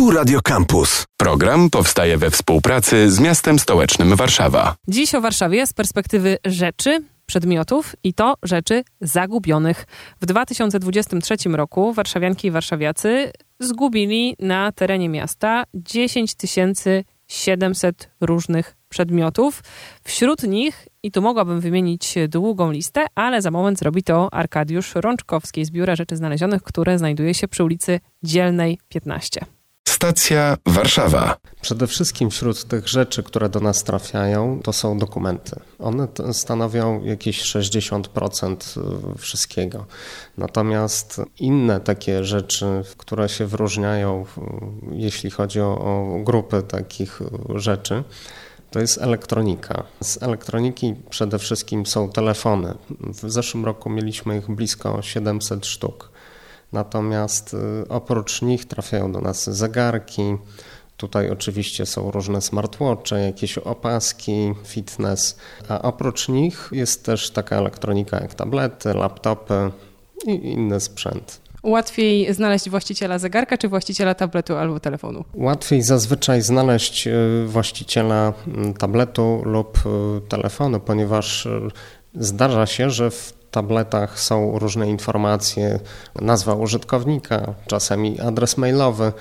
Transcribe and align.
Tu 0.00 0.10
Radio 0.10 0.40
Campus. 0.42 1.04
Program 1.16 1.70
powstaje 1.70 2.18
we 2.18 2.30
współpracy 2.30 3.10
z 3.10 3.20
miastem 3.20 3.58
stołecznym 3.58 4.16
Warszawa. 4.16 4.74
Dziś 4.88 5.14
o 5.14 5.20
Warszawie 5.20 5.66
z 5.66 5.72
perspektywy 5.72 6.38
rzeczy, 6.44 7.02
przedmiotów 7.26 7.96
i 8.04 8.14
to 8.14 8.34
rzeczy 8.42 8.84
zagubionych. 9.00 9.86
W 10.20 10.26
2023 10.26 11.36
roku 11.48 11.92
warszawianki 11.92 12.48
i 12.48 12.50
warszawiacy 12.50 13.32
zgubili 13.58 14.36
na 14.38 14.72
terenie 14.72 15.08
miasta 15.08 15.64
10 15.74 16.34
700 17.28 18.10
różnych 18.20 18.76
przedmiotów. 18.88 19.62
Wśród 20.04 20.42
nich, 20.42 20.88
i 21.02 21.10
tu 21.10 21.22
mogłabym 21.22 21.60
wymienić 21.60 22.14
długą 22.28 22.70
listę, 22.70 23.06
ale 23.14 23.42
za 23.42 23.50
moment 23.50 23.78
zrobi 23.78 24.02
to 24.02 24.34
Arkadiusz 24.34 24.94
Rączkowski 24.94 25.64
z 25.64 25.70
Biura 25.70 25.96
Rzeczy 25.96 26.16
Znalezionych, 26.16 26.62
które 26.62 26.98
znajduje 26.98 27.34
się 27.34 27.48
przy 27.48 27.64
ulicy 27.64 28.00
Dzielnej 28.22 28.78
15. 28.88 29.59
Stacja 30.00 30.56
Warszawa. 30.66 31.36
Przede 31.60 31.86
wszystkim 31.86 32.30
wśród 32.30 32.64
tych 32.64 32.88
rzeczy, 32.88 33.22
które 33.22 33.48
do 33.48 33.60
nas 33.60 33.84
trafiają, 33.84 34.60
to 34.64 34.72
są 34.72 34.98
dokumenty. 34.98 35.60
One 35.78 36.08
stanowią 36.32 37.04
jakieś 37.04 37.42
60% 37.42 38.80
y, 39.14 39.18
wszystkiego. 39.18 39.86
Natomiast 40.38 41.20
inne 41.38 41.80
takie 41.80 42.24
rzeczy, 42.24 42.66
które 42.96 43.28
się 43.28 43.46
wyróżniają, 43.46 44.26
jeśli 44.92 45.30
chodzi 45.30 45.60
o, 45.60 45.78
o 45.78 46.18
grupy 46.24 46.62
takich 46.62 47.20
y, 47.22 47.58
rzeczy, 47.58 48.04
to 48.70 48.80
jest 48.80 48.98
elektronika. 48.98 49.84
Z 50.00 50.22
elektroniki 50.22 50.94
przede 51.10 51.38
wszystkim 51.38 51.86
są 51.86 52.10
telefony. 52.10 52.74
W 53.00 53.30
zeszłym 53.30 53.64
roku 53.64 53.90
mieliśmy 53.90 54.38
ich 54.38 54.50
blisko 54.50 55.02
700 55.02 55.66
sztuk. 55.66 56.10
Natomiast 56.72 57.54
y, 57.54 57.88
oprócz 57.88 58.42
nich 58.42 58.64
trafiają 58.64 59.12
do 59.12 59.20
nas 59.20 59.50
zegarki. 59.50 60.36
Tutaj 60.96 61.30
oczywiście 61.30 61.86
są 61.86 62.10
różne 62.10 62.40
smartwatche, 62.40 63.20
jakieś 63.20 63.58
opaski, 63.58 64.54
fitness, 64.64 65.36
a 65.68 65.82
oprócz 65.82 66.28
nich 66.28 66.68
jest 66.72 67.04
też 67.04 67.30
taka 67.30 67.56
elektronika 67.56 68.20
jak 68.20 68.34
tablety, 68.34 68.94
laptopy 68.94 69.70
i 70.26 70.30
inny 70.30 70.80
sprzęt. 70.80 71.40
Łatwiej 71.62 72.34
znaleźć 72.34 72.70
właściciela 72.70 73.18
zegarka 73.18 73.58
czy 73.58 73.68
właściciela 73.68 74.14
tabletu 74.14 74.56
albo 74.56 74.80
telefonu? 74.80 75.24
Łatwiej 75.34 75.82
zazwyczaj 75.82 76.42
znaleźć 76.42 77.06
y, 77.06 77.12
właściciela 77.46 78.32
mm, 78.46 78.74
tabletu 78.74 79.42
lub 79.44 79.78
y, 79.78 80.28
telefonu, 80.28 80.80
ponieważ 80.80 81.48
zdarza 82.14 82.66
się, 82.66 82.90
że 82.90 83.10
w 83.10 83.39
tabletach 83.50 84.20
są 84.20 84.58
różne 84.58 84.88
informacje, 84.88 85.80
nazwa 86.20 86.54
użytkownika, 86.54 87.54
czasami 87.66 88.20
adres 88.20 88.56
mailowy, 88.56 89.12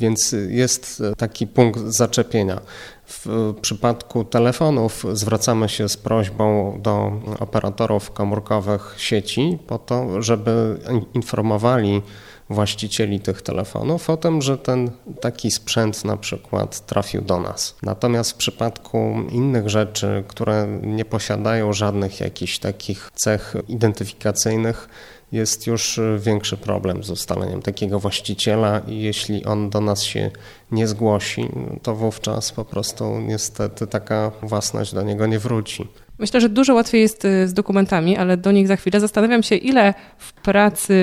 więc 0.00 0.34
jest 0.48 1.02
taki 1.16 1.46
punkt 1.46 1.80
zaczepienia. 1.80 2.60
W 3.06 3.54
przypadku 3.60 4.24
telefonów 4.24 5.04
zwracamy 5.12 5.68
się 5.68 5.88
z 5.88 5.96
prośbą 5.96 6.78
do 6.82 7.12
operatorów 7.38 8.10
komórkowych 8.10 8.94
sieci 8.98 9.58
po 9.66 9.78
to, 9.78 10.22
żeby 10.22 10.80
informowali 11.14 12.02
właścicieli 12.50 13.20
tych 13.20 13.42
telefonów 13.42 14.10
o 14.10 14.16
tym, 14.16 14.42
że 14.42 14.58
ten 14.58 14.90
taki 15.20 15.50
sprzęt 15.50 16.04
na 16.04 16.16
przykład 16.16 16.86
trafił 16.86 17.22
do 17.22 17.40
nas. 17.40 17.76
Natomiast 17.82 18.30
w 18.30 18.34
przypadku 18.34 19.16
innych 19.30 19.68
rzeczy, 19.68 20.24
które 20.28 20.66
nie 20.82 21.04
posiadają 21.04 21.72
żadnych 21.72 22.20
jakichś 22.20 22.58
takich 22.58 23.10
cech 23.14 23.54
identyfikacyjnych, 23.68 24.88
jest 25.32 25.66
już 25.66 26.00
większy 26.18 26.56
problem 26.56 27.04
z 27.04 27.10
ustaleniem 27.10 27.62
takiego 27.62 28.00
właściciela 28.00 28.78
i 28.86 28.98
jeśli 29.00 29.44
on 29.44 29.70
do 29.70 29.80
nas 29.80 30.02
się 30.02 30.30
nie 30.70 30.86
zgłosi, 30.86 31.48
to 31.82 31.94
wówczas 31.94 32.52
po 32.52 32.64
prostu 32.64 33.20
niestety 33.20 33.86
taka 33.86 34.32
własność 34.42 34.94
do 34.94 35.02
niego 35.02 35.26
nie 35.26 35.38
wróci. 35.38 35.88
Myślę, 36.18 36.40
że 36.40 36.48
dużo 36.48 36.74
łatwiej 36.74 37.02
jest 37.02 37.24
y, 37.24 37.48
z 37.48 37.52
dokumentami, 37.54 38.16
ale 38.16 38.36
do 38.36 38.52
nich 38.52 38.68
za 38.68 38.76
chwilę. 38.76 39.00
Zastanawiam 39.00 39.42
się, 39.42 39.56
ile 39.56 39.94
w 40.18 40.32
pracy 40.32 40.96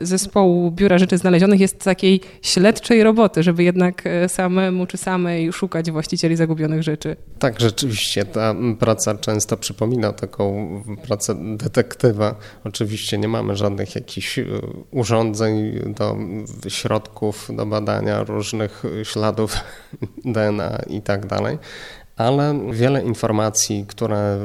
zespołu 0.00 0.70
Biura 0.70 0.98
Rzeczy 0.98 1.18
Znalezionych 1.18 1.60
jest 1.60 1.84
takiej 1.84 2.20
śledczej 2.42 3.02
roboty, 3.02 3.42
żeby 3.42 3.64
jednak 3.64 4.04
y, 4.06 4.28
samemu 4.28 4.86
czy 4.86 4.96
samej 4.96 5.52
szukać 5.52 5.90
właścicieli 5.90 6.36
zagubionych 6.36 6.82
rzeczy. 6.82 7.16
Tak, 7.38 7.60
rzeczywiście 7.60 8.24
ta 8.24 8.54
praca 8.78 9.14
często 9.14 9.56
przypomina 9.56 10.12
taką 10.12 10.82
pracę 11.06 11.34
detektywa. 11.56 12.34
Oczywiście 12.64 13.18
nie 13.18 13.28
mamy 13.28 13.56
żadnych 13.56 13.94
jakichś 13.94 14.38
y, 14.38 14.46
urządzeń 14.90 15.72
do 15.86 16.16
środków 16.68 17.48
do 17.56 17.66
badania 17.66 18.24
różnych 18.24 18.82
śladów 19.02 19.56
DNA 20.24 20.78
i 20.90 21.02
tak 21.02 21.26
dalej, 21.26 21.58
ale 22.16 22.60
wiele 22.72 23.02
informacji, 23.02 23.84
które 23.88 24.38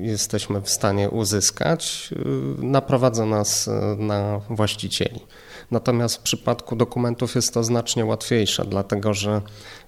jesteśmy 0.00 0.60
w 0.60 0.70
stanie 0.70 1.10
uzyskać, 1.10 2.10
y, 2.60 2.64
naprowadza 2.64 3.26
nas 3.26 3.68
y, 3.68 3.70
na 3.98 4.40
właścicieli. 4.50 5.20
Natomiast 5.70 6.16
w 6.16 6.20
przypadku 6.20 6.76
dokumentów 6.76 7.34
jest 7.34 7.54
to 7.54 7.64
znacznie 7.64 8.04
łatwiejsze, 8.04 8.64
dlatego 8.64 9.14
że 9.14 9.40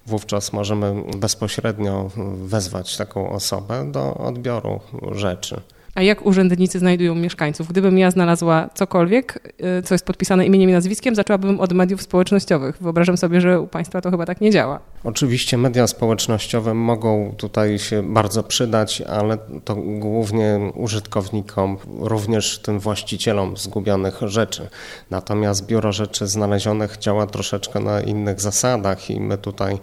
wówczas 0.05 0.53
możemy 0.53 1.03
bezpośrednio 1.17 2.11
wezwać 2.45 2.97
taką 2.97 3.29
osobę 3.29 3.91
do 3.91 4.13
odbioru 4.13 4.79
rzeczy. 5.11 5.61
A 5.95 6.01
jak 6.01 6.25
urzędnicy 6.25 6.79
znajdują 6.79 7.15
mieszkańców? 7.15 7.67
Gdybym 7.67 7.97
ja 7.97 8.11
znalazła 8.11 8.69
cokolwiek, 8.73 9.53
y, 9.79 9.83
co 9.83 9.93
jest 9.93 10.05
podpisane 10.05 10.45
imieniem 10.45 10.69
i 10.69 10.73
nazwiskiem, 10.73 11.15
zaczęłabym 11.15 11.59
od 11.59 11.73
mediów 11.73 12.01
społecznościowych. 12.01 12.77
Wyobrażam 12.81 13.17
sobie, 13.17 13.41
że 13.41 13.61
u 13.61 13.67
Państwa 13.67 14.01
to 14.01 14.11
chyba 14.11 14.25
tak 14.25 14.41
nie 14.41 14.51
działa. 14.51 14.79
Oczywiście 15.03 15.57
media 15.57 15.87
społecznościowe 15.87 16.73
mogą 16.73 17.33
tutaj 17.37 17.79
się 17.79 18.13
bardzo 18.13 18.43
przydać, 18.43 19.01
ale 19.01 19.37
to 19.65 19.75
głównie 19.75 20.71
użytkownikom, 20.75 21.77
również 21.99 22.59
tym 22.59 22.79
właścicielom 22.79 23.57
zgubionych 23.57 24.19
rzeczy. 24.21 24.67
Natomiast 25.09 25.65
Biuro 25.65 25.91
Rzeczy 25.91 26.27
Znalezionych 26.27 26.97
działa 26.97 27.27
troszeczkę 27.27 27.79
na 27.79 28.01
innych 28.01 28.41
zasadach 28.41 29.09
i 29.09 29.19
my 29.19 29.37
tutaj 29.37 29.79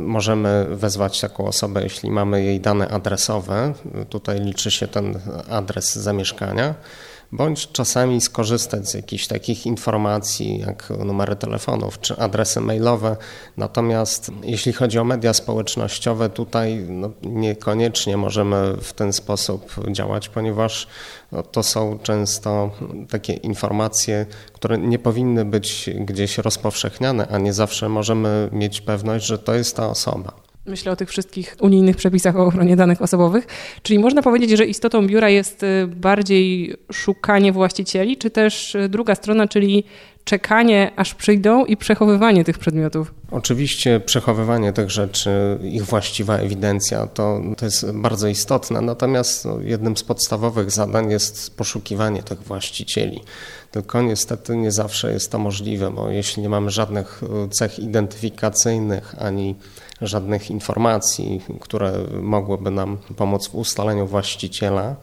Możemy 0.00 0.66
wezwać 0.70 1.20
taką 1.20 1.46
osobę, 1.46 1.82
jeśli 1.82 2.10
mamy 2.10 2.44
jej 2.44 2.60
dane 2.60 2.88
adresowe. 2.88 3.72
Tutaj 4.08 4.40
liczy 4.40 4.70
się 4.70 4.88
ten 4.88 5.20
adres 5.50 5.94
zamieszkania 5.94 6.74
bądź 7.32 7.72
czasami 7.72 8.20
skorzystać 8.20 8.88
z 8.88 8.94
jakichś 8.94 9.26
takich 9.26 9.66
informacji 9.66 10.58
jak 10.58 10.90
numery 11.04 11.36
telefonów 11.36 12.00
czy 12.00 12.16
adresy 12.16 12.60
mailowe. 12.60 13.16
Natomiast 13.56 14.30
jeśli 14.42 14.72
chodzi 14.72 14.98
o 14.98 15.04
media 15.04 15.34
społecznościowe, 15.34 16.28
tutaj 16.28 16.84
no, 16.88 17.10
niekoniecznie 17.22 18.16
możemy 18.16 18.76
w 18.80 18.92
ten 18.92 19.12
sposób 19.12 19.74
działać, 19.92 20.28
ponieważ 20.28 20.86
no, 21.32 21.42
to 21.42 21.62
są 21.62 21.98
często 22.02 22.70
takie 23.10 23.32
informacje, 23.32 24.26
które 24.52 24.78
nie 24.78 24.98
powinny 24.98 25.44
być 25.44 25.90
gdzieś 26.00 26.38
rozpowszechniane, 26.38 27.28
a 27.28 27.38
nie 27.38 27.52
zawsze 27.52 27.88
możemy 27.88 28.48
mieć 28.52 28.80
pewność, 28.80 29.26
że 29.26 29.38
to 29.38 29.54
jest 29.54 29.76
ta 29.76 29.88
osoba. 29.88 30.49
Myślę 30.66 30.92
o 30.92 30.96
tych 30.96 31.08
wszystkich 31.08 31.56
unijnych 31.60 31.96
przepisach 31.96 32.36
o 32.36 32.46
ochronie 32.46 32.76
danych 32.76 33.02
osobowych. 33.02 33.46
Czyli 33.82 33.98
można 33.98 34.22
powiedzieć, 34.22 34.50
że 34.50 34.66
istotą 34.66 35.06
biura 35.06 35.28
jest 35.28 35.62
y, 35.62 35.86
bardziej 35.86 36.76
szukanie 36.92 37.52
właścicieli, 37.52 38.16
czy 38.16 38.30
też 38.30 38.74
y, 38.74 38.88
druga 38.88 39.14
strona, 39.14 39.48
czyli 39.48 39.84
czekanie, 40.24 40.92
aż 40.96 41.14
przyjdą 41.14 41.64
i 41.64 41.76
przechowywanie 41.76 42.44
tych 42.44 42.58
przedmiotów. 42.58 43.14
Oczywiście 43.30 44.00
przechowywanie 44.00 44.72
tych 44.72 44.90
rzeczy, 44.90 45.58
ich 45.62 45.84
właściwa 45.84 46.36
ewidencja 46.36 47.06
to, 47.06 47.40
to 47.56 47.64
jest 47.64 47.92
bardzo 47.92 48.28
istotne, 48.28 48.80
natomiast 48.80 49.44
no, 49.44 49.60
jednym 49.60 49.96
z 49.96 50.02
podstawowych 50.02 50.70
zadań 50.70 51.10
jest 51.10 51.56
poszukiwanie 51.56 52.22
tych 52.22 52.42
właścicieli. 52.42 53.20
Tylko 53.70 54.02
niestety 54.02 54.56
nie 54.56 54.72
zawsze 54.72 55.12
jest 55.12 55.32
to 55.32 55.38
możliwe, 55.38 55.90
bo 55.90 56.10
jeśli 56.10 56.42
nie 56.42 56.48
mamy 56.48 56.70
żadnych 56.70 57.22
y, 57.22 57.48
cech 57.48 57.78
identyfikacyjnych 57.78 59.14
ani 59.18 59.54
żadnych 60.00 60.50
informacji, 60.50 61.40
które 61.60 61.92
mogłyby 62.22 62.70
nam 62.70 62.98
pomóc 63.16 63.48
w 63.48 63.54
ustaleniu 63.54 64.06
właściciela, 64.06 64.96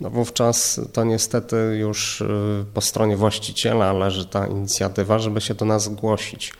no 0.00 0.10
wówczas 0.10 0.80
to 0.92 1.04
niestety 1.04 1.56
już 1.56 2.20
y, 2.20 2.64
po 2.74 2.80
stronie 2.80 3.16
właściciela 3.16 3.92
leży 3.92 4.26
ta 4.26 4.46
inicjatywa, 4.46 5.18
żeby 5.18 5.40
się 5.40 5.54
do 5.54 5.64
nas 5.64 5.82
zgłosić. 5.82 6.52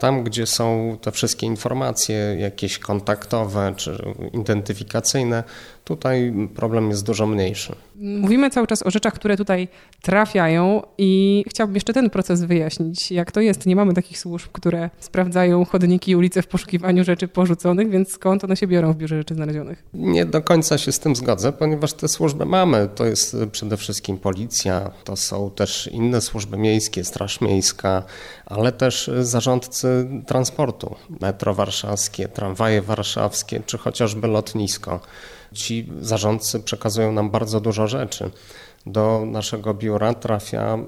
Tam, 0.00 0.24
gdzie 0.24 0.46
są 0.46 0.98
te 1.00 1.12
wszystkie 1.12 1.46
informacje, 1.46 2.16
jakieś 2.38 2.78
kontaktowe 2.78 3.74
czy 3.76 4.02
identyfikacyjne, 4.32 5.44
tutaj 5.84 6.32
problem 6.54 6.90
jest 6.90 7.06
dużo 7.06 7.26
mniejszy. 7.26 7.76
Mówimy 7.96 8.50
cały 8.50 8.66
czas 8.66 8.86
o 8.86 8.90
rzeczach, 8.90 9.14
które 9.14 9.36
tutaj 9.36 9.68
trafiają 10.02 10.82
i 10.98 11.44
chciałbym 11.48 11.74
jeszcze 11.74 11.92
ten 11.92 12.10
proces 12.10 12.44
wyjaśnić, 12.44 13.12
jak 13.12 13.32
to 13.32 13.40
jest. 13.40 13.66
Nie 13.66 13.76
mamy 13.76 13.94
takich 13.94 14.18
służb, 14.18 14.48
które 14.52 14.90
sprawdzają 15.00 15.64
chodniki 15.64 16.10
i 16.10 16.16
ulice 16.16 16.42
w 16.42 16.46
poszukiwaniu 16.46 17.04
rzeczy 17.04 17.28
porzuconych, 17.28 17.90
więc 17.90 18.12
skąd 18.12 18.44
one 18.44 18.56
się 18.56 18.66
biorą 18.66 18.92
w 18.92 18.96
Biurze 18.96 19.16
Rzeczy 19.16 19.34
Znalezionych? 19.34 19.84
Nie 19.94 20.26
do 20.26 20.42
końca 20.42 20.78
się 20.78 20.92
z 20.92 20.98
tym 20.98 21.16
zgodzę, 21.16 21.52
ponieważ 21.52 21.92
te 21.92 22.08
służby 22.08 22.46
mamy. 22.46 22.88
To 22.94 23.06
jest 23.06 23.36
przede 23.52 23.76
wszystkim 23.76 24.18
policja, 24.18 24.90
to 25.04 25.16
są 25.16 25.50
też 25.50 25.86
inne 25.92 26.20
służby 26.20 26.56
miejskie, 26.56 27.04
Straż 27.04 27.40
Miejska, 27.40 28.02
ale 28.46 28.72
też 28.72 29.10
zarządcy 29.20 29.89
transportu, 30.26 30.94
metro 31.20 31.54
warszawskie, 31.54 32.28
tramwaje 32.28 32.82
warszawskie, 32.82 33.62
czy 33.66 33.78
chociażby 33.78 34.28
lotnisko. 34.28 35.00
Ci 35.52 35.88
zarządcy 36.00 36.60
przekazują 36.60 37.12
nam 37.12 37.30
bardzo 37.30 37.60
dużo 37.60 37.86
rzeczy 37.86 38.30
do 38.86 39.22
naszego 39.26 39.74
biura 39.74 40.14
trafia 40.14 40.78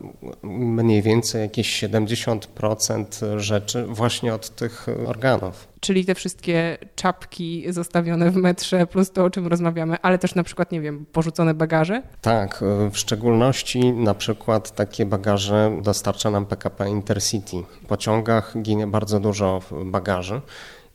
mniej 0.42 1.02
więcej 1.02 1.42
jakieś 1.42 1.82
70% 1.82 3.38
rzeczy 3.38 3.86
właśnie 3.86 4.34
od 4.34 4.50
tych 4.50 4.86
organów. 5.06 5.68
Czyli 5.80 6.04
te 6.04 6.14
wszystkie 6.14 6.78
czapki 6.94 7.64
zostawione 7.68 8.30
w 8.30 8.36
metrze, 8.36 8.86
plus 8.86 9.10
to, 9.10 9.24
o 9.24 9.30
czym 9.30 9.46
rozmawiamy, 9.46 9.96
ale 10.02 10.18
też 10.18 10.34
na 10.34 10.42
przykład, 10.42 10.72
nie 10.72 10.80
wiem, 10.80 11.06
porzucone 11.12 11.54
bagaże? 11.54 12.02
Tak, 12.20 12.64
w 12.90 12.98
szczególności 12.98 13.92
na 13.92 14.14
przykład 14.14 14.74
takie 14.74 15.06
bagaże 15.06 15.78
dostarcza 15.82 16.30
nam 16.30 16.46
PKP 16.46 16.88
Intercity. 16.88 17.56
W 17.82 17.86
pociągach 17.86 18.54
ginie 18.62 18.86
bardzo 18.86 19.20
dużo 19.20 19.60
bagaży 19.84 20.40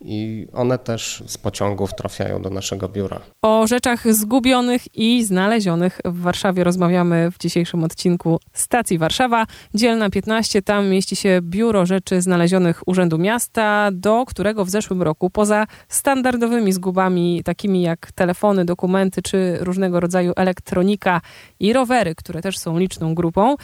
i 0.01 0.47
one 0.53 0.77
też 0.77 1.23
z 1.27 1.38
pociągów 1.38 1.95
trafiają 1.95 2.41
do 2.41 2.49
naszego 2.49 2.89
biura. 2.89 3.19
O 3.41 3.67
rzeczach 3.67 4.13
zgubionych 4.13 4.95
i 4.95 5.23
znalezionych 5.23 6.01
w 6.05 6.21
Warszawie 6.21 6.63
rozmawiamy 6.63 7.31
w 7.31 7.38
dzisiejszym 7.38 7.83
odcinku 7.83 8.39
Stacji 8.53 8.97
Warszawa. 8.97 9.45
Dzielna 9.73 10.09
15, 10.09 10.61
tam 10.61 10.89
mieści 10.89 11.15
się 11.15 11.39
Biuro 11.41 11.85
Rzeczy 11.85 12.21
Znalezionych 12.21 12.88
Urzędu 12.88 13.17
Miasta, 13.17 13.89
do 13.94 14.25
którego 14.25 14.65
w 14.65 14.69
zeszłym 14.69 15.01
roku 15.01 15.29
poza 15.29 15.67
standardowymi 15.88 16.73
zgubami, 16.73 17.41
takimi 17.45 17.81
jak 17.81 18.11
telefony, 18.11 18.65
dokumenty 18.65 19.21
czy 19.21 19.57
różnego 19.59 19.99
rodzaju 19.99 20.33
elektronika 20.35 21.21
i 21.59 21.73
rowery, 21.73 22.15
które 22.15 22.41
też 22.41 22.57
są 22.57 22.79
liczną 22.79 23.15
grupą, 23.15 23.55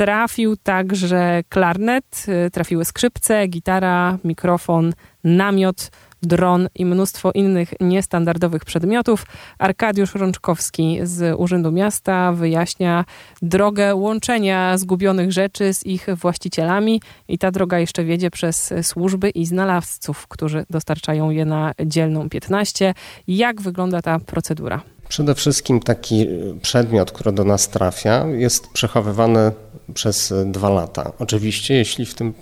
trafił 0.00 0.56
także 0.56 1.42
klarnet, 1.48 2.26
y, 2.46 2.50
trafiły 2.50 2.84
skrzypce, 2.84 3.46
gitara, 3.46 4.18
mikrofon, 4.24 4.92
namiot, 5.24 5.90
dron 6.22 6.68
i 6.74 6.84
mnóstwo 6.84 7.32
innych 7.32 7.74
niestandardowych 7.80 8.64
przedmiotów. 8.64 9.26
Arkadiusz 9.58 10.14
Rączkowski 10.14 10.98
z 11.02 11.40
Urzędu 11.40 11.72
Miasta 11.72 12.32
wyjaśnia 12.32 13.04
drogę 13.42 13.94
łączenia 13.94 14.78
zgubionych 14.78 15.32
rzeczy 15.32 15.74
z 15.74 15.86
ich 15.86 16.06
właścicielami 16.16 17.02
i 17.28 17.38
ta 17.38 17.50
droga 17.50 17.78
jeszcze 17.78 18.04
wiedzie 18.04 18.30
przez 18.30 18.74
służby 18.82 19.30
i 19.30 19.46
znalazców, 19.46 20.28
którzy 20.28 20.66
dostarczają 20.70 21.30
je 21.30 21.44
na 21.44 21.72
dzielną 21.86 22.28
15. 22.28 22.94
Jak 23.28 23.60
wygląda 23.60 24.02
ta 24.02 24.18
procedura? 24.18 24.80
Przede 25.10 25.34
wszystkim 25.34 25.80
taki 25.80 26.26
przedmiot, 26.62 27.12
który 27.12 27.32
do 27.32 27.44
nas 27.44 27.68
trafia, 27.68 28.26
jest 28.26 28.68
przechowywany 28.72 29.52
przez 29.94 30.34
dwa 30.46 30.70
lata. 30.70 31.12
Oczywiście, 31.18 31.74
jeśli 31.74 32.06
w 32.06 32.14
tym 32.14 32.32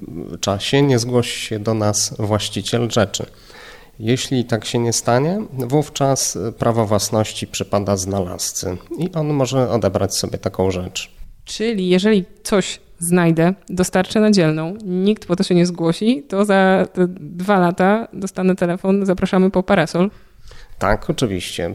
czasie 0.41 0.82
nie 0.82 0.99
zgłosi 0.99 1.41
się 1.41 1.59
do 1.59 1.75
nas 1.75 2.15
właściciel 2.19 2.91
rzeczy. 2.91 3.26
Jeśli 3.99 4.44
tak 4.44 4.65
się 4.65 4.79
nie 4.79 4.93
stanie, 4.93 5.41
wówczas 5.53 6.38
prawo 6.59 6.87
własności 6.87 7.47
przypada 7.47 7.97
znalazcy 7.97 8.76
i 8.99 9.12
on 9.12 9.26
może 9.26 9.71
odebrać 9.71 10.17
sobie 10.17 10.38
taką 10.38 10.71
rzecz. 10.71 11.12
Czyli 11.44 11.88
jeżeli 11.88 12.25
coś 12.43 12.81
znajdę, 12.99 13.55
dostarczę 13.69 14.21
na 14.21 14.31
dzielną, 14.31 14.75
nikt 14.85 15.26
po 15.26 15.37
to 15.37 15.43
się 15.43 15.55
nie 15.55 15.67
zgłosi, 15.67 16.23
to 16.29 16.44
za 16.44 16.87
dwa 17.21 17.59
lata 17.59 18.09
dostanę 18.12 18.56
telefon, 18.56 19.06
zapraszamy 19.06 19.50
po 19.50 19.62
parasol. 19.62 20.11
Tak, 20.79 21.11
oczywiście. 21.11 21.75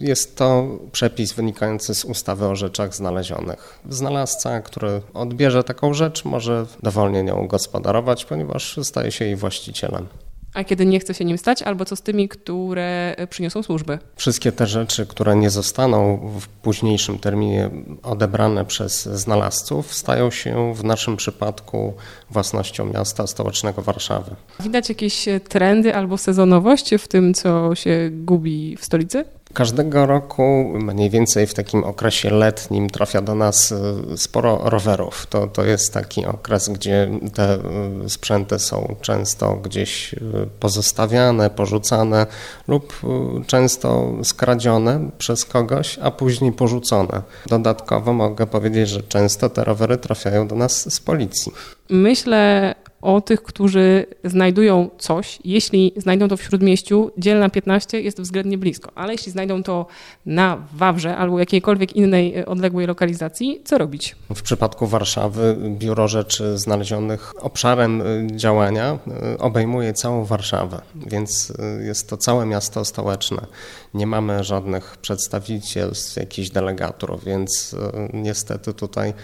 Jest 0.00 0.36
to 0.36 0.78
przepis 0.92 1.32
wynikający 1.32 1.94
z 1.94 2.04
ustawy 2.04 2.46
o 2.46 2.56
rzeczach 2.56 2.94
znalezionych. 2.94 3.78
Znalazca, 3.90 4.60
który 4.60 5.02
odbierze 5.14 5.64
taką 5.64 5.94
rzecz, 5.94 6.24
może 6.24 6.66
dowolnie 6.82 7.22
nią 7.22 7.46
gospodarować, 7.46 8.24
ponieważ 8.24 8.78
staje 8.82 9.12
się 9.12 9.24
jej 9.24 9.36
właścicielem. 9.36 10.06
A 10.56 10.64
kiedy 10.64 10.86
nie 10.86 11.00
chce 11.00 11.14
się 11.14 11.24
nim 11.24 11.38
stać, 11.38 11.62
albo 11.62 11.84
co 11.84 11.96
z 11.96 12.02
tymi, 12.02 12.28
które 12.28 13.16
przyniosą 13.30 13.62
służby? 13.62 13.98
Wszystkie 14.16 14.52
te 14.52 14.66
rzeczy, 14.66 15.06
które 15.06 15.36
nie 15.36 15.50
zostaną 15.50 16.30
w 16.40 16.48
późniejszym 16.48 17.18
terminie 17.18 17.70
odebrane 18.02 18.64
przez 18.64 19.02
znalazców, 19.02 19.94
stają 19.94 20.30
się 20.30 20.74
w 20.74 20.84
naszym 20.84 21.16
przypadku 21.16 21.94
własnością 22.30 22.84
miasta 22.84 23.26
stołecznego 23.26 23.82
Warszawy. 23.82 24.30
Widać 24.60 24.88
jakieś 24.88 25.24
trendy 25.48 25.94
albo 25.94 26.18
sezonowość 26.18 26.94
w 26.94 27.08
tym, 27.08 27.34
co 27.34 27.74
się 27.74 28.10
gubi 28.12 28.76
w 28.76 28.84
stolicy? 28.84 29.24
Każdego 29.56 30.06
roku 30.06 30.72
mniej 30.74 31.10
więcej 31.10 31.46
w 31.46 31.54
takim 31.54 31.84
okresie 31.84 32.30
letnim 32.30 32.90
trafia 32.90 33.22
do 33.22 33.34
nas 33.34 33.72
e, 33.72 33.76
sporo 34.16 34.60
rowerów. 34.64 35.26
To, 35.26 35.46
to 35.46 35.64
jest 35.64 35.92
taki 35.92 36.26
okres, 36.26 36.68
gdzie 36.68 37.10
te 37.34 37.54
e, 37.54 37.60
sprzęty 38.08 38.58
są 38.58 38.96
często 39.00 39.54
gdzieś 39.54 40.14
e, 40.14 40.18
pozostawiane, 40.60 41.50
porzucane 41.50 42.26
lub 42.68 43.00
często 43.46 44.12
skradzione 44.22 45.10
przez 45.18 45.44
kogoś, 45.44 45.98
a 46.02 46.10
później 46.10 46.52
porzucone. 46.52 47.22
Dodatkowo 47.46 48.12
mogę 48.12 48.46
powiedzieć, 48.46 48.88
że 48.88 49.02
często 49.02 49.48
te 49.48 49.64
rowery 49.64 49.96
trafiają 49.96 50.48
do 50.48 50.54
nas 50.54 50.94
z 50.94 51.00
policji. 51.00 51.52
Myślę 51.90 52.74
o 53.06 53.20
tych, 53.20 53.42
którzy 53.42 54.06
znajdują 54.24 54.90
coś. 54.98 55.38
Jeśli 55.44 55.92
znajdą 55.96 56.28
to 56.28 56.36
w 56.36 56.42
śródmieściu, 56.42 57.10
dzielna 57.18 57.48
15 57.48 58.00
jest 58.00 58.20
względnie 58.20 58.58
blisko, 58.58 58.90
ale 58.94 59.12
jeśli 59.12 59.32
znajdą 59.32 59.62
to 59.62 59.86
na 60.26 60.66
Wawrze 60.72 61.16
albo 61.16 61.38
jakiejkolwiek 61.38 61.96
innej 61.96 62.38
e, 62.38 62.46
odległej 62.46 62.86
lokalizacji, 62.86 63.60
co 63.64 63.78
robić? 63.78 64.16
W 64.34 64.42
przypadku 64.42 64.86
Warszawy 64.86 65.56
Biuro 65.68 66.08
Rzeczy 66.08 66.58
Znalezionych 66.58 67.44
obszarem 67.44 68.02
e, 68.02 68.36
działania 68.36 68.98
e, 69.08 69.38
obejmuje 69.38 69.92
całą 69.94 70.24
Warszawę, 70.24 70.80
więc 70.94 71.52
jest 71.80 72.08
to 72.08 72.16
całe 72.16 72.46
miasto 72.46 72.84
stołeczne. 72.84 73.46
Nie 73.94 74.06
mamy 74.06 74.44
żadnych 74.44 74.96
przedstawicielstw, 74.96 76.16
jakichś 76.16 76.50
delegatorów, 76.50 77.24
więc 77.24 77.76
niestety 78.12 78.74
tutaj 78.74 79.14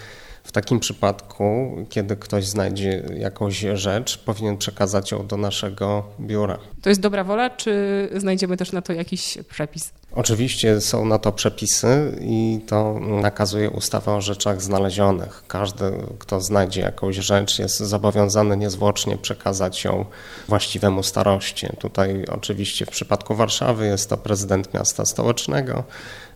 w 0.44 0.52
takim 0.52 0.80
przypadku, 0.80 1.76
kiedy 1.90 2.16
ktoś 2.16 2.46
znajdzie 2.46 3.02
jakąś 3.18 3.58
rzecz, 3.74 4.18
powinien 4.18 4.56
przekazać 4.56 5.10
ją 5.10 5.26
do 5.26 5.36
naszego 5.36 6.04
biura. 6.20 6.58
To 6.82 6.88
jest 6.88 7.00
dobra 7.00 7.24
wola, 7.24 7.50
czy 7.50 8.08
znajdziemy 8.16 8.56
też 8.56 8.72
na 8.72 8.82
to 8.82 8.92
jakiś 8.92 9.38
przepis? 9.48 9.92
Oczywiście 10.12 10.80
są 10.80 11.04
na 11.04 11.18
to 11.18 11.32
przepisy 11.32 12.18
i 12.20 12.60
to 12.66 13.00
nakazuje 13.00 13.70
ustawa 13.70 14.14
o 14.14 14.20
rzeczach 14.20 14.62
znalezionych. 14.62 15.44
Każdy, 15.48 15.84
kto 16.18 16.40
znajdzie 16.40 16.80
jakąś 16.80 17.16
rzecz, 17.16 17.58
jest 17.58 17.78
zobowiązany 17.78 18.56
niezwłocznie 18.56 19.16
przekazać 19.16 19.84
ją 19.84 20.04
właściwemu 20.48 21.02
staroście. 21.02 21.76
Tutaj 21.78 22.24
oczywiście 22.32 22.86
w 22.86 22.90
przypadku 22.90 23.34
Warszawy 23.34 23.86
jest 23.86 24.10
to 24.10 24.16
prezydent 24.16 24.74
miasta 24.74 25.04
stołecznego, 25.04 25.84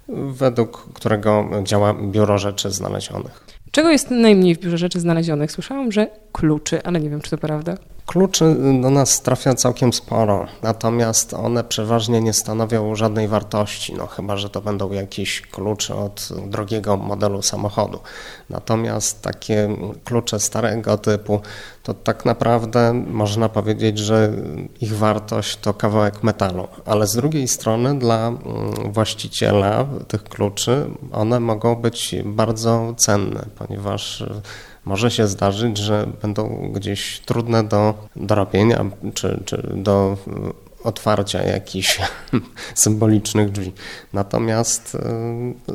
według 0.09 0.93
którego 0.95 1.51
działa 1.63 1.95
Biuro 1.95 2.39
Rzeczy 2.39 2.71
Znalezionych. 2.71 3.56
Czego 3.77 3.91
jest 3.91 4.11
najmniej 4.11 4.55
w 4.55 4.59
biurze 4.59 4.79
rzeczy 4.79 5.01
znalezionych? 5.01 5.53
Słyszałam, 5.53 5.93
że 5.93 6.07
kluczy, 6.33 6.83
ale 6.83 7.01
nie 7.01 7.11
wiem, 7.11 7.21
czy 7.21 7.31
to 7.31 7.39
prawda. 7.39 7.75
Kluczy 8.07 8.57
do 8.83 8.91
nas 8.91 9.23
trafia 9.23 9.55
całkiem 9.55 9.93
sporo, 9.93 10.47
natomiast 10.63 11.35
one 11.35 11.65
przeważnie 11.65 12.21
nie 12.21 12.33
stanowią 12.33 12.95
żadnej 12.95 13.29
wartości, 13.29 13.95
no 13.95 14.07
chyba, 14.07 14.37
że 14.37 14.51
to 14.51 14.61
będą 14.61 14.93
jakieś 14.93 15.41
klucze 15.41 15.95
od 15.95 16.29
drogiego 16.47 16.97
modelu 16.97 17.43
samochodu. 17.43 18.01
Natomiast 18.51 19.23
takie 19.23 19.69
klucze 20.05 20.41
starego 20.41 20.99
typu, 20.99 21.41
to 21.87 21.95
tak 21.95 22.25
naprawdę 22.25 22.93
można 23.11 23.49
powiedzieć, 23.49 23.99
że 23.99 24.33
ich 24.81 24.97
wartość 24.97 25.57
to 25.57 25.75
kawałek 25.75 26.23
metalu, 26.23 26.69
ale 26.85 27.07
z 27.07 27.17
drugiej 27.17 27.49
strony 27.49 27.99
dla 27.99 28.29
mm, 28.29 28.93
właściciela 28.93 29.87
tych 30.09 30.25
kluczy 30.25 30.91
one 31.13 31.41
mogą 31.41 31.75
być 31.75 32.15
bardzo 32.25 32.95
cenne, 32.97 33.47
ponieważ 33.59 34.25
może 34.85 35.11
się 35.11 35.27
zdarzyć, 35.27 35.79
że 35.79 36.07
będą 36.23 36.73
gdzieś 36.73 37.21
trudne 37.21 37.65
do 37.65 37.95
dorobienia 38.17 38.85
czy, 39.15 39.43
czy 39.45 39.71
do 39.75 40.17
otwarcia 40.85 41.43
jakichś 41.43 42.01
symbolicznych 42.85 43.53
drzwi. 43.53 43.73
Natomiast 44.13 44.97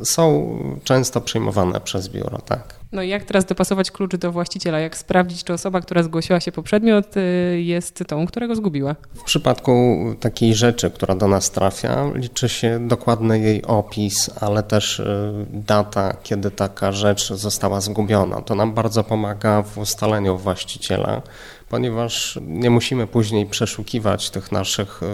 y, 0.02 0.06
są 0.06 0.58
często 0.84 1.22
przyjmowane 1.22 1.82
przez 1.82 2.10
biuro, 2.10 2.38
tak. 2.38 2.81
No 2.92 3.02
i 3.02 3.10
jak 3.10 3.24
teraz 3.24 3.46
dopasować 3.46 3.92
klucz 3.92 4.16
do 4.16 4.32
właściciela? 4.32 4.80
Jak 4.80 4.98
sprawdzić, 4.98 5.44
czy 5.44 5.54
osoba, 5.54 5.82
która 5.82 6.04
zgłosiła 6.04 6.40
się 6.40 6.52
po 6.52 6.64
przedmiot, 6.64 7.18
y, 7.18 7.62
jest 7.62 8.04
tą, 8.08 8.28
którego 8.28 8.56
zgubiła? 8.56 8.96
W 9.14 9.24
przypadku 9.24 9.98
takiej 10.20 10.56
rzeczy, 10.56 10.92
która 10.92 11.16
do 11.16 11.28
nas 11.28 11.52
trafia, 11.52 12.12
liczy 12.16 12.50
się 12.50 12.88
dokładny 12.88 13.40
jej 13.40 13.64
opis, 13.64 14.30
ale 14.40 14.64
też 14.64 15.00
y, 15.00 15.06
data, 15.54 16.18
kiedy 16.24 16.52
taka 16.52 16.92
rzecz 16.92 17.34
została 17.34 17.82
zgubiona. 17.82 18.42
To 18.42 18.56
nam 18.56 18.74
bardzo 18.74 19.04
pomaga 19.04 19.62
w 19.62 19.78
ustaleniu 19.78 20.38
właściciela, 20.38 21.22
ponieważ 21.70 22.40
nie 22.42 22.70
musimy 22.70 23.08
później 23.08 23.46
przeszukiwać 23.46 24.30
tych 24.30 24.52
naszych 24.52 25.04
y, 25.04 25.08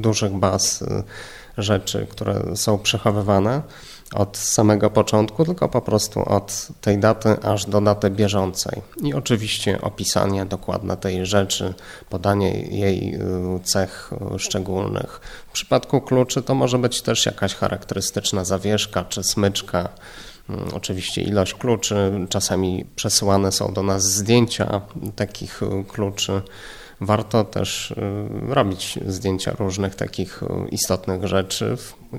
dużych 0.00 0.32
baz 0.32 0.84
rzeczy, 1.58 2.06
które 2.10 2.56
są 2.56 2.78
przechowywane 2.78 3.62
od 4.14 4.36
samego 4.36 4.90
początku, 4.90 5.44
tylko 5.44 5.68
po 5.68 5.80
prostu 5.80 6.24
od 6.28 6.68
tej 6.80 6.98
daty 6.98 7.36
aż 7.42 7.66
do 7.66 7.80
daty 7.80 8.10
bieżącej. 8.10 8.82
I 9.02 9.14
oczywiście 9.14 9.80
opisanie 9.80 10.46
dokładne 10.46 10.96
tej 10.96 11.26
rzeczy, 11.26 11.74
podanie 12.08 12.62
jej 12.62 13.14
y, 13.14 13.20
cech 13.64 14.10
szczególnych. 14.38 15.20
W 15.48 15.52
przypadku 15.52 16.00
kluczy 16.00 16.42
to 16.42 16.54
może 16.54 16.78
być 16.78 17.02
też 17.02 17.26
jakaś 17.26 17.54
charakterystyczna 17.54 18.44
zawieszka 18.44 19.04
czy 19.04 19.22
smyczka. 19.22 19.88
Mm, 20.48 20.68
oczywiście 20.74 21.22
ilość 21.22 21.54
kluczy, 21.54 22.26
czasami 22.28 22.84
przesyłane 22.96 23.52
są 23.52 23.72
do 23.72 23.82
nas 23.82 24.02
zdjęcia 24.04 24.80
takich 25.16 25.62
y, 25.62 25.84
kluczy. 25.88 26.42
Warto 27.00 27.44
też 27.44 27.90
y, 27.90 27.94
robić 28.48 28.98
zdjęcia 29.06 29.52
różnych 29.58 29.94
takich 29.94 30.40
istotnych 30.70 31.26
rzeczy, 31.26 31.76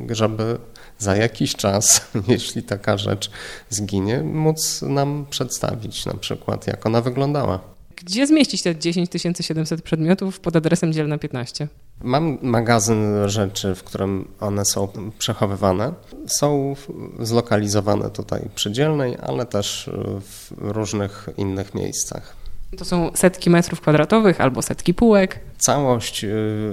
żeby 0.10 0.58
za 0.98 1.16
jakiś 1.16 1.56
czas, 1.56 2.02
jeśli 2.28 2.64
taka 2.64 2.98
rzecz 2.98 3.32
zginie, 3.70 4.24
móc 4.24 4.82
nam 4.82 5.26
przedstawić 5.30 6.06
na 6.06 6.14
przykład, 6.14 6.68
jak 6.68 6.86
ona 6.86 7.02
wyglądała. 7.02 7.60
Gdzie 7.96 8.28
zmieścić 8.28 8.64
te 8.64 8.76
10 8.76 9.10
700 9.42 9.82
przedmiotów 9.82 10.40
pod 10.40 10.56
adresem 10.56 10.94
dzielna 10.94 11.18
15? 11.18 11.68
Mam 12.04 12.38
magazyn 12.42 13.30
rzeczy, 13.30 13.76
w 13.76 13.84
którym 13.84 14.28
one 14.40 14.66
są 14.66 14.88
przechowywane. 15.20 15.94
Są 16.28 16.76
zlokalizowane 17.20 18.10
tutaj 18.10 18.50
przy 18.56 18.72
dzielnej, 18.72 19.18
ale 19.22 19.46
też 19.46 19.90
w 20.22 20.52
różnych 20.58 21.30
innych 21.38 21.76
miejscach. 21.76 22.41
To 22.78 22.86
są 22.86 23.12
setki 23.14 23.50
metrów 23.50 23.82
kwadratowych 23.82 24.42
albo 24.42 24.62
setki 24.62 24.94
półek. 24.94 25.40
Całość 25.58 26.24
y, 26.24 26.30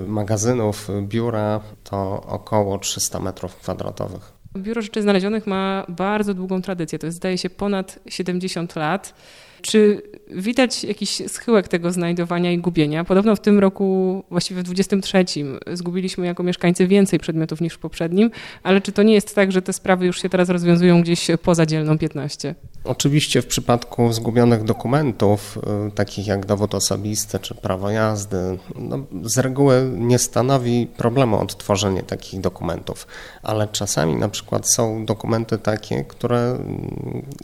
magazynów 0.07 0.89
biura 1.03 1.61
to 1.85 2.23
około 2.27 2.79
300 2.79 3.21
metrów 3.21 3.57
kwadratowych. 3.57 4.33
Biuro 4.57 4.83
Rzeczy 4.83 5.03
Znalezionych 5.03 5.47
ma 5.47 5.87
bardzo 5.89 6.35
długą 6.35 6.63
tradycję. 6.63 6.99
To 6.99 7.07
jest, 7.07 7.17
zdaje 7.17 7.39
się, 7.39 7.51
ponad 7.51 7.99
70 8.07 8.77
lat. 8.77 9.15
Czy 9.63 10.03
widać 10.31 10.85
jakiś 10.85 11.23
schyłek 11.27 11.69
tego 11.69 11.93
znajdowania 11.93 12.53
i 12.53 12.59
gubienia? 12.59 13.05
Podobno 13.05 13.37
w 13.37 13.41
tym 13.41 13.59
roku, 13.59 14.25
właściwie 14.31 14.61
w 14.61 14.65
23, 14.65 15.25
zgubiliśmy 15.73 16.27
jako 16.27 16.43
mieszkańcy 16.43 16.87
więcej 16.87 17.19
przedmiotów 17.19 17.61
niż 17.61 17.75
w 17.75 17.79
poprzednim, 17.79 18.31
ale 18.63 18.81
czy 18.81 18.93
to 18.93 19.03
nie 19.03 19.15
jest 19.15 19.35
tak, 19.35 19.53
że 19.53 19.63
te 19.63 19.73
sprawy 19.73 20.07
już 20.07 20.23
się 20.23 20.29
teraz 20.29 20.49
rozwiązują 20.49 21.03
gdzieś 21.03 21.27
poza 21.43 21.67
dzielną 21.67 21.99
15? 21.99 22.55
Oczywiście 22.85 23.43
w 23.43 23.47
przypadku 23.47 24.13
zgubionych 24.13 24.65
dokumentów, 24.65 25.59
y, 25.89 25.91
takich 25.91 26.27
jak 26.27 26.47
dowód 26.47 26.75
osobisty 26.75 27.39
czy 27.39 27.55
prawo 27.55 27.91
jazdy, 27.91 28.59
no, 28.79 28.99
z 29.23 29.39
reguły 29.39 29.91
nie 29.97 30.19
stanowi 30.19 30.87
problemu 30.97 31.41
odtworzenie 31.41 32.03
takich 32.03 32.41
dokumentów, 32.41 33.07
ale 33.43 33.69
czasami 33.69 34.17
na 34.17 34.29
przykład 34.29 34.73
są 34.73 35.07
dokumenty 35.07 35.59
takie, 35.59 36.05
które, 36.05 36.59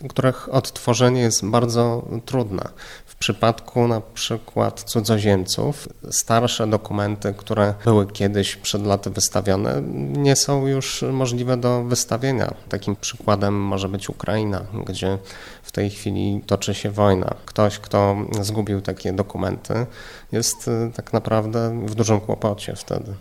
których 0.09 0.55
odtworzenie 0.55 1.21
jest 1.21 1.47
bardzo 1.47 2.04
trudne. 2.25 2.69
W 3.07 3.17
przypadku 3.17 3.89
na 3.89 4.01
przykład 4.01 4.83
cudzoziemców, 4.83 5.89
starsze 6.11 6.67
dokumenty, 6.67 7.35
które 7.37 7.75
były 7.85 8.07
kiedyś 8.07 8.57
przed 8.57 8.87
laty 8.87 9.11
wystawione, 9.11 9.83
nie 10.13 10.37
są 10.37 10.67
już 10.67 11.05
możliwe 11.13 11.57
do 11.57 11.83
wystawienia. 11.83 12.55
Takim 12.69 12.97
przykładem 12.97 13.55
może 13.55 13.89
być 13.89 14.09
Ukraina, 14.09 14.65
gdzie 14.87 15.19
w 15.63 15.73
tej 15.73 15.91
chwili 15.91 16.43
toczy 16.47 16.75
się 16.75 16.91
wojna. 16.91 17.35
Ktoś, 17.47 17.79
kto 17.79 18.17
zgubił 18.41 18.81
takie 18.81 19.13
dokumenty, 19.13 19.87
jest 20.33 20.69
y, 20.69 20.91
tak 20.97 21.13
naprawdę 21.13 21.87
w 21.87 21.95
dużym 21.95 22.21
kłopocie 22.21 22.77
wtedy. 22.77 23.15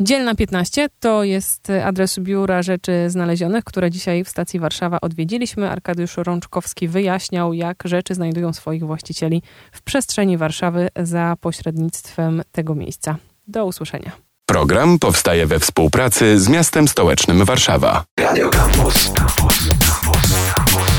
Dzielna 0.00 0.34
15 0.34 0.88
to 1.00 1.24
jest 1.24 1.68
adres 1.84 2.18
biura 2.18 2.62
rzeczy 2.62 3.10
znalezionych, 3.10 3.64
które 3.64 3.90
dzisiaj 3.90 4.24
w 4.24 4.28
stacji 4.28 4.60
Warszawa 4.60 4.98
odwiedziliśmy. 5.00 5.70
Arkadiusz 5.70 6.16
Rączkowski 6.16 6.88
wyjaśniał, 6.88 7.52
jak 7.52 7.82
rzeczy 7.84 8.14
znajdują 8.14 8.52
swoich 8.52 8.86
właścicieli 8.86 9.42
w 9.72 9.82
przestrzeni 9.82 10.36
Warszawy 10.36 10.88
za 10.96 11.36
pośrednictwem 11.40 12.42
tego 12.52 12.74
miejsca. 12.74 13.16
Do 13.48 13.66
usłyszenia. 13.66 14.12
Program 14.46 14.98
powstaje 14.98 15.46
we 15.46 15.58
współpracy 15.58 16.40
z 16.40 16.48
miastem 16.48 16.88
stołecznym 16.88 17.44
Warszawa. 17.44 18.04
Radio 18.20 18.50
Campus. 18.50 19.12
Campus. 19.12 20.91